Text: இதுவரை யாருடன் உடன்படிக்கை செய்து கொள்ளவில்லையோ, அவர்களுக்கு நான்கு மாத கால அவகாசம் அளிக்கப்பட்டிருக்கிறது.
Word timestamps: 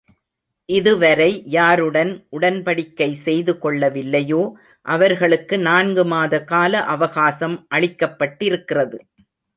இதுவரை 0.69 1.27
யாருடன் 1.55 2.13
உடன்படிக்கை 2.31 3.09
செய்து 3.25 3.53
கொள்ளவில்லையோ, 3.61 4.41
அவர்களுக்கு 4.85 5.59
நான்கு 5.59 6.05
மாத 6.05 6.43
கால 6.43 6.83
அவகாசம் 6.95 7.57
அளிக்கப்பட்டிருக்கிறது. 7.75 8.99